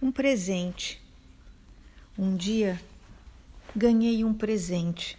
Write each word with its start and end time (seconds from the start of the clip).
Um 0.00 0.12
presente. 0.12 1.02
Um 2.18 2.36
dia 2.36 2.80
ganhei 3.74 4.24
um 4.24 4.34
presente. 4.34 5.18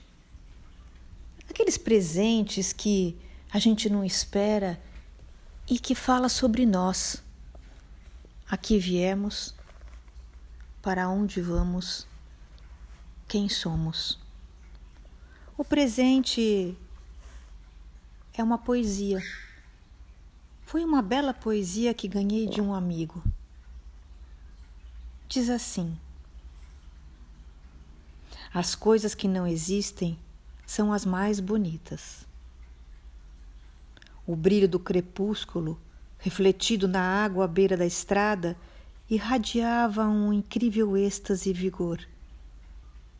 Aqueles 1.49 1.77
presentes 1.77 2.71
que 2.73 3.17
a 3.51 3.57
gente 3.57 3.89
não 3.89 4.03
espera 4.03 4.79
e 5.67 5.79
que 5.79 5.95
fala 5.95 6.29
sobre 6.29 6.65
nós. 6.65 7.23
Aqui 8.49 8.77
viemos, 8.77 9.55
para 10.81 11.09
onde 11.09 11.41
vamos, 11.41 12.07
quem 13.27 13.49
somos. 13.49 14.19
O 15.57 15.63
presente 15.63 16.77
é 18.33 18.43
uma 18.43 18.59
poesia. 18.59 19.21
Foi 20.65 20.83
uma 20.83 21.01
bela 21.01 21.33
poesia 21.33 21.93
que 21.93 22.07
ganhei 22.07 22.47
de 22.47 22.61
um 22.61 22.73
amigo. 22.73 23.23
Diz 25.29 25.49
assim: 25.49 25.97
As 28.53 28.75
coisas 28.75 29.13
que 29.13 29.27
não 29.27 29.45
existem 29.45 30.17
são 30.65 30.93
as 30.93 31.05
mais 31.05 31.41
bonitas. 31.41 32.25
O 34.25 34.37
brilho 34.37 34.69
do 34.69 34.79
crepúsculo, 34.79 35.79
refletido 36.17 36.87
na 36.87 37.01
água 37.01 37.43
à 37.43 37.47
beira 37.47 37.75
da 37.75 37.85
estrada, 37.85 38.57
irradiava 39.09 40.05
um 40.05 40.31
incrível 40.31 40.95
êxtase 40.95 41.49
e 41.49 41.53
vigor. 41.53 41.99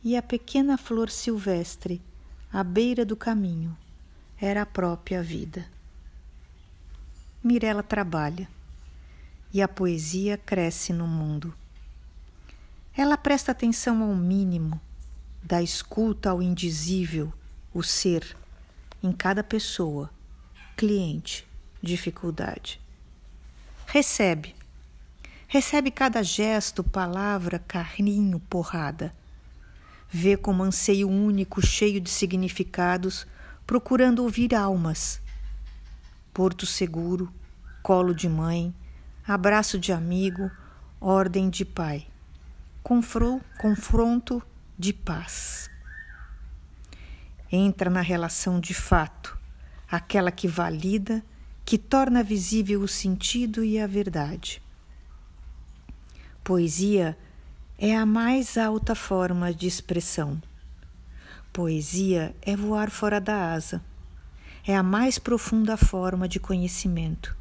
E 0.02 0.16
a 0.16 0.22
pequena 0.22 0.78
flor 0.78 1.10
silvestre, 1.10 2.02
à 2.52 2.64
beira 2.64 3.04
do 3.04 3.18
caminho, 3.18 3.78
era 4.40 4.62
a 4.62 4.66
própria 4.66 5.22
vida. 5.22 5.66
Mirela 7.44 7.84
trabalha 7.84 8.48
e 9.54 9.62
a 9.62 9.68
poesia 9.68 10.38
cresce 10.38 10.94
no 10.94 11.06
mundo. 11.06 11.54
Ela 12.98 13.16
presta 13.16 13.52
atenção 13.52 14.02
ao 14.02 14.16
mínimo, 14.16 14.82
da 15.44 15.62
escuta 15.62 16.32
ao 16.32 16.42
indizível, 16.42 17.32
o 17.72 17.84
ser, 17.84 18.36
em 19.04 19.12
cada 19.12 19.44
pessoa, 19.44 20.10
cliente, 20.76 21.48
dificuldade. 21.80 22.82
Recebe. 23.86 24.56
Recebe 25.48 25.92
cada 25.92 26.24
gesto, 26.24 26.84
palavra, 26.84 27.60
carrinho, 27.60 28.40
porrada. 28.40 29.14
Vê 30.10 30.36
como 30.36 30.64
anseio 30.64 31.08
único, 31.08 31.64
cheio 31.64 32.02
de 32.02 32.10
significados, 32.10 33.28
procurando 33.68 34.24
ouvir 34.24 34.56
almas. 34.56 35.22
Porto 36.34 36.66
seguro, 36.66 37.32
colo 37.84 38.16
de 38.16 38.28
mãe, 38.28 38.74
abraço 39.24 39.78
de 39.78 39.92
amigo, 39.92 40.50
ordem 41.00 41.48
de 41.48 41.64
pai 41.64 42.08
confronto 43.58 44.42
de 44.80 44.94
paz. 44.94 45.70
Entra 47.52 47.90
na 47.90 48.00
relação 48.00 48.62
de 48.62 48.74
fato, 48.74 49.38
aquela 49.92 50.32
que 50.32 50.48
valida, 50.48 51.22
que 51.66 51.78
torna 51.78 52.24
visível 52.24 52.82
o 52.82 52.88
sentido 52.88 53.62
e 53.62 53.78
a 53.78 53.86
verdade. 53.86 54.62
Poesia 56.46 57.18
é 57.78 57.94
a 57.94 58.06
mais 58.06 58.58
alta 58.58 58.96
forma 58.96 59.54
de 59.54 59.68
expressão. 59.68 60.42
Poesia 61.52 62.34
é 62.42 62.56
voar 62.56 62.90
fora 62.90 63.20
da 63.20 63.52
asa. 63.52 63.84
É 64.66 64.74
a 64.74 64.82
mais 64.82 65.20
profunda 65.20 65.76
forma 65.76 66.26
de 66.26 66.40
conhecimento. 66.40 67.36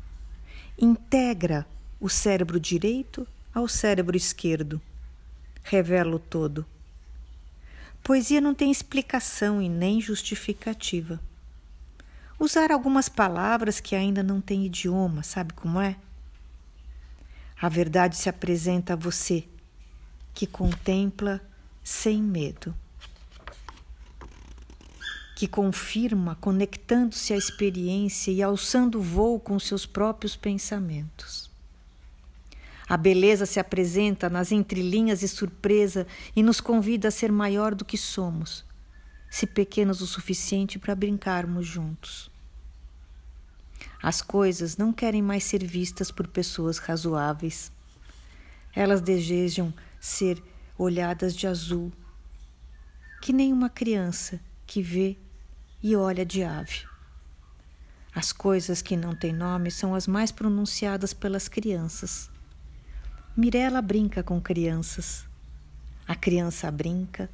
Integra 0.76 1.64
o 2.00 2.08
cérebro 2.08 2.58
direito 2.58 3.24
ao 3.54 3.68
cérebro 3.68 4.16
esquerdo 4.16 4.82
revela 5.66 6.14
o 6.14 6.18
todo. 6.18 6.64
Poesia 8.02 8.40
não 8.40 8.54
tem 8.54 8.70
explicação 8.70 9.60
e 9.60 9.68
nem 9.68 10.00
justificativa. 10.00 11.20
Usar 12.38 12.70
algumas 12.70 13.08
palavras 13.08 13.80
que 13.80 13.96
ainda 13.96 14.22
não 14.22 14.40
têm 14.40 14.64
idioma, 14.64 15.24
sabe 15.24 15.52
como 15.54 15.80
é? 15.80 15.96
A 17.60 17.68
verdade 17.68 18.16
se 18.16 18.28
apresenta 18.28 18.92
a 18.92 18.96
você, 18.96 19.44
que 20.32 20.46
contempla 20.46 21.40
sem 21.82 22.22
medo, 22.22 22.72
que 25.34 25.48
confirma 25.48 26.36
conectando-se 26.36 27.32
à 27.32 27.36
experiência 27.36 28.30
e 28.30 28.40
alçando 28.40 29.00
o 29.00 29.02
voo 29.02 29.40
com 29.40 29.58
seus 29.58 29.84
próprios 29.84 30.36
pensamentos. 30.36 31.50
A 32.88 32.96
beleza 32.96 33.46
se 33.46 33.58
apresenta 33.58 34.30
nas 34.30 34.52
entrelinhas 34.52 35.20
de 35.20 35.28
surpresa 35.28 36.06
e 36.36 36.42
nos 36.42 36.60
convida 36.60 37.08
a 37.08 37.10
ser 37.10 37.32
maior 37.32 37.74
do 37.74 37.84
que 37.84 37.98
somos, 37.98 38.64
se 39.28 39.46
pequenos 39.46 40.00
o 40.00 40.06
suficiente 40.06 40.78
para 40.78 40.94
brincarmos 40.94 41.66
juntos. 41.66 42.30
As 44.00 44.22
coisas 44.22 44.76
não 44.76 44.92
querem 44.92 45.20
mais 45.20 45.42
ser 45.42 45.64
vistas 45.64 46.12
por 46.12 46.28
pessoas 46.28 46.78
razoáveis. 46.78 47.72
Elas 48.72 49.00
desejam 49.00 49.74
ser 49.98 50.40
olhadas 50.78 51.34
de 51.34 51.46
azul, 51.46 51.90
que 53.20 53.32
nem 53.32 53.52
uma 53.52 53.68
criança 53.68 54.38
que 54.64 54.80
vê 54.80 55.16
e 55.82 55.96
olha 55.96 56.24
de 56.24 56.44
ave. 56.44 56.86
As 58.14 58.32
coisas 58.32 58.80
que 58.80 58.96
não 58.96 59.14
têm 59.14 59.32
nome 59.32 59.70
são 59.70 59.94
as 59.94 60.06
mais 60.06 60.30
pronunciadas 60.30 61.12
pelas 61.12 61.48
crianças. 61.48 62.30
Mirela 63.38 63.82
brinca 63.82 64.22
com 64.22 64.40
crianças. 64.40 65.28
A 66.08 66.14
criança 66.14 66.70
brinca, 66.70 67.28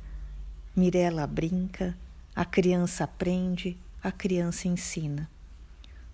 Mirela 0.75 1.29
brinca, 1.29 1.97
a 2.35 2.45
criança 2.45 3.05
aprende, 3.05 3.79
a 4.03 4.11
criança 4.11 4.67
ensina. 4.67 5.31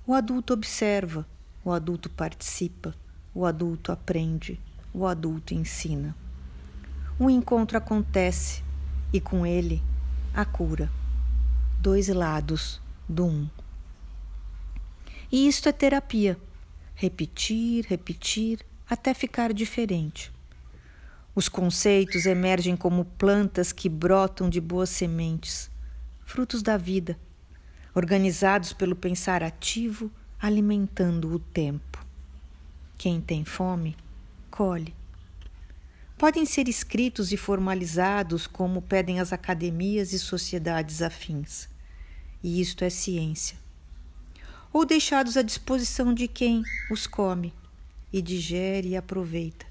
O 0.06 0.12
adulto 0.12 0.52
observa, 0.52 1.26
o 1.64 1.72
adulto 1.72 2.10
participa, 2.10 2.94
o 3.34 3.46
adulto 3.46 3.90
aprende, 3.90 4.60
o 4.92 5.06
adulto 5.06 5.54
ensina. 5.54 6.14
Um 7.18 7.30
encontro 7.30 7.78
acontece 7.78 8.62
e 9.10 9.18
com 9.22 9.46
ele 9.46 9.82
a 10.34 10.44
cura. 10.44 10.92
Dois 11.80 12.08
lados 12.08 12.78
do 13.08 13.24
um. 13.24 13.48
E 15.32 15.48
isto 15.48 15.66
é 15.66 15.72
terapia. 15.72 16.38
Repetir, 16.94 17.86
repetir, 17.88 18.67
até 18.88 19.12
ficar 19.12 19.52
diferente. 19.52 20.32
Os 21.34 21.48
conceitos 21.48 22.26
emergem 22.26 22.76
como 22.76 23.04
plantas 23.04 23.70
que 23.70 23.88
brotam 23.88 24.48
de 24.48 24.60
boas 24.60 24.90
sementes, 24.90 25.70
frutos 26.24 26.62
da 26.62 26.76
vida, 26.76 27.18
organizados 27.94 28.72
pelo 28.72 28.96
pensar 28.96 29.42
ativo, 29.42 30.10
alimentando 30.40 31.32
o 31.32 31.38
tempo. 31.38 32.04
Quem 32.96 33.20
tem 33.20 33.44
fome, 33.44 33.96
colhe. 34.50 34.94
Podem 36.16 36.44
ser 36.44 36.66
escritos 36.66 37.30
e 37.30 37.36
formalizados 37.36 38.48
como 38.48 38.82
pedem 38.82 39.20
as 39.20 39.32
academias 39.32 40.12
e 40.12 40.18
sociedades 40.18 41.00
afins. 41.00 41.68
E 42.42 42.60
isto 42.60 42.82
é 42.82 42.90
ciência. 42.90 43.56
Ou 44.72 44.84
deixados 44.84 45.36
à 45.36 45.42
disposição 45.42 46.12
de 46.12 46.26
quem 46.26 46.64
os 46.90 47.06
come, 47.06 47.54
e 48.12 48.22
digere 48.22 48.88
e 48.88 48.96
aproveita. 48.96 49.66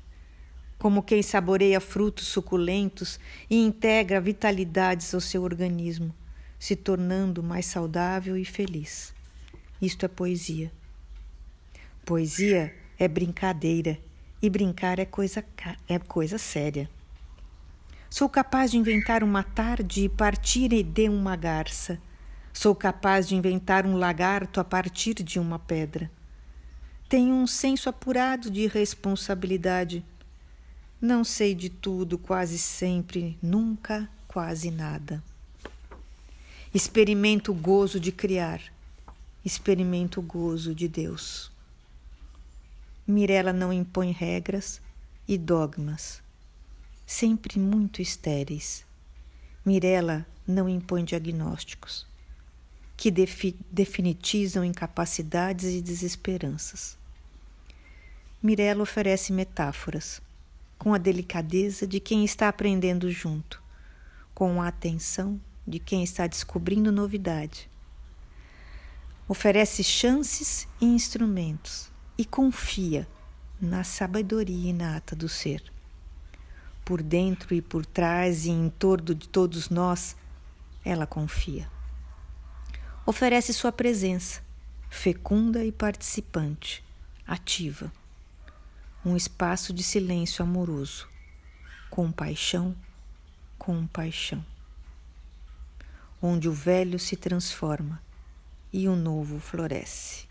Como 0.77 1.01
quem 1.01 1.23
saboreia 1.23 1.79
frutos 1.79 2.27
suculentos 2.27 3.19
e 3.49 3.57
integra 3.57 4.21
vitalidades 4.21 5.13
ao 5.13 5.21
seu 5.21 5.43
organismo, 5.43 6.13
se 6.59 6.75
tornando 6.75 7.41
mais 7.41 7.65
saudável 7.65 8.37
e 8.37 8.45
feliz. 8.45 9.13
Isto 9.81 10.05
é 10.05 10.07
poesia. 10.07 10.71
Poesia 12.05 12.73
é 12.97 13.07
brincadeira 13.07 13.99
e 14.41 14.49
brincar 14.49 14.99
é 14.99 15.05
coisa, 15.05 15.43
é 15.87 15.99
coisa 15.99 16.37
séria. 16.37 16.89
Sou 18.09 18.29
capaz 18.29 18.71
de 18.71 18.77
inventar 18.77 19.23
uma 19.23 19.43
tarde 19.43 20.05
e 20.05 20.09
partir 20.09 20.69
de 20.83 21.09
uma 21.09 21.35
garça. 21.35 21.99
Sou 22.53 22.73
capaz 22.73 23.27
de 23.27 23.35
inventar 23.35 23.85
um 23.85 23.97
lagarto 23.97 24.59
a 24.59 24.63
partir 24.63 25.15
de 25.15 25.39
uma 25.39 25.59
pedra. 25.59 26.09
Tenho 27.09 27.33
um 27.35 27.47
senso 27.47 27.87
apurado 27.87 28.51
de 28.51 28.67
responsabilidade. 28.67 30.03
Não 30.99 31.23
sei 31.23 31.55
de 31.55 31.69
tudo, 31.69 32.17
quase 32.17 32.57
sempre, 32.57 33.37
nunca, 33.41 34.09
quase 34.27 34.69
nada. 34.69 35.23
Experimento 36.73 37.53
o 37.53 37.55
gozo 37.55 37.97
de 37.97 38.11
criar, 38.11 38.61
experimento 39.45 40.19
o 40.19 40.23
gozo 40.23 40.75
de 40.75 40.89
Deus. 40.89 41.49
Mirela 43.07 43.53
não 43.53 43.71
impõe 43.71 44.11
regras 44.11 44.81
e 45.25 45.37
dogmas, 45.37 46.21
sempre 47.05 47.57
muito 47.57 48.01
estéreis. 48.01 48.83
Mirela 49.65 50.27
não 50.45 50.67
impõe 50.67 51.05
diagnósticos 51.05 52.05
que 52.97 53.11
defi 53.11 53.55
definitizam 53.71 54.65
incapacidades 54.65 55.71
e 55.75 55.81
desesperanças. 55.81 56.96
Mirella 58.41 58.83
oferece 58.83 59.33
metáforas, 59.33 60.21
com 60.77 60.93
a 60.93 60.99
delicadeza 60.99 61.87
de 61.87 61.99
quem 61.99 62.23
está 62.23 62.47
aprendendo 62.47 63.09
junto, 63.09 63.61
com 64.33 64.61
a 64.61 64.67
atenção 64.67 65.41
de 65.65 65.79
quem 65.79 66.03
está 66.03 66.27
descobrindo 66.27 66.91
novidade. 66.91 67.67
Oferece 69.27 69.83
chances 69.83 70.67
e 70.79 70.85
instrumentos 70.85 71.91
e 72.15 72.23
confia 72.23 73.07
na 73.59 73.83
sabedoria 73.83 74.69
inata 74.69 75.15
do 75.15 75.27
ser. 75.27 75.63
Por 76.85 77.01
dentro 77.01 77.55
e 77.55 77.61
por 77.61 77.85
trás 77.85 78.45
e 78.45 78.51
em 78.51 78.69
torno 78.69 79.15
de 79.15 79.27
todos 79.27 79.69
nós, 79.69 80.15
ela 80.85 81.07
confia. 81.07 81.69
Oferece 83.05 83.51
sua 83.51 83.71
presença, 83.71 84.41
fecunda 84.89 85.65
e 85.65 85.71
participante, 85.71 86.83
ativa. 87.25 87.91
Um 89.05 89.15
espaço 89.15 89.73
de 89.73 89.83
silêncio 89.83 90.43
amoroso, 90.43 91.07
com 91.89 92.11
paixão, 92.11 92.75
com 93.57 93.87
paixão. 93.87 94.45
Onde 96.21 96.49
o 96.49 96.53
velho 96.53 96.99
se 96.99 97.15
transforma 97.15 98.01
e 98.73 98.87
o 98.87 98.95
novo 98.95 99.39
floresce 99.39 100.27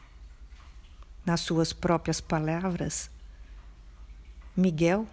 nas 1.27 1.41
suas 1.41 1.73
próprias 1.73 2.21
palavras, 2.21 3.11
Miguel 4.57 5.09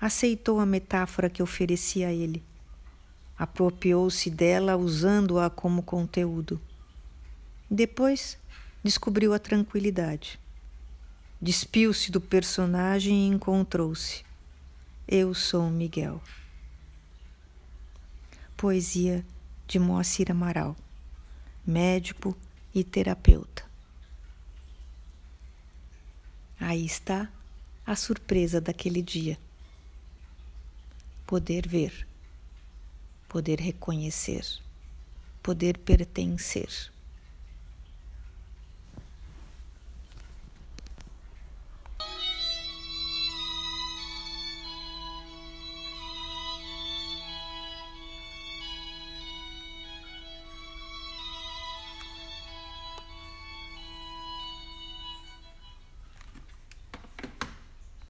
aceitou 0.00 0.58
a 0.58 0.66
metáfora 0.66 1.30
que 1.30 1.40
ofereci 1.40 2.04
a 2.04 2.12
ele, 2.12 2.42
apropriou-se 3.38 4.28
dela 4.28 4.76
usando-a 4.76 5.48
como 5.48 5.84
conteúdo. 5.84 6.60
Depois 7.70 8.36
descobriu 8.82 9.32
a 9.32 9.38
tranquilidade. 9.38 10.38
Despiu-se 11.40 12.10
do 12.10 12.20
personagem 12.20 13.14
e 13.14 13.28
encontrou-se. 13.28 14.24
Eu 15.06 15.32
sou 15.34 15.70
Miguel. 15.70 16.20
Poesia 18.56 19.24
de 19.68 19.78
Moacir 19.78 20.32
Amaral, 20.32 20.76
médico 21.64 22.36
e 22.74 22.82
terapeuta. 22.82 23.64
Aí 26.58 26.84
está 26.84 27.30
a 27.86 27.94
surpresa 27.94 28.60
daquele 28.60 29.00
dia. 29.00 29.38
Poder 31.24 31.68
ver, 31.68 32.04
poder 33.28 33.60
reconhecer, 33.60 34.44
poder 35.40 35.78
pertencer. 35.78 36.90